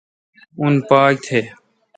اون 0.59 0.73
پاک 0.89 1.13
تھ۔ 1.25 1.39